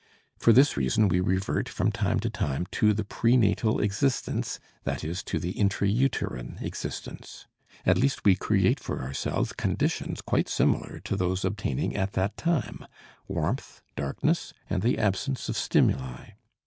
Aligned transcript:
For 0.39 0.51
this 0.51 0.75
reason 0.77 1.09
we 1.09 1.19
revert 1.19 1.69
from 1.69 1.91
time 1.91 2.19
to 2.21 2.29
time 2.31 2.65
to 2.71 2.91
the 2.91 3.03
pre 3.03 3.37
natal 3.37 3.79
existence, 3.79 4.59
that 4.83 5.03
is, 5.03 5.21
to 5.25 5.37
the 5.37 5.51
intra 5.51 5.87
uterine 5.87 6.57
existence. 6.59 7.45
At 7.85 7.99
least 7.99 8.25
we 8.25 8.33
create 8.35 8.79
for 8.79 9.03
ourselves 9.03 9.53
conditions 9.53 10.21
quite 10.21 10.49
similar 10.49 11.01
to 11.03 11.15
those 11.15 11.45
obtaining 11.45 11.95
at 11.95 12.13
that 12.13 12.35
time 12.35 12.87
warmth, 13.27 13.83
darkness 13.95 14.53
and 14.67 14.81
the 14.81 14.97
absence 14.97 15.47
of 15.49 15.55
stimuli. 15.55 16.29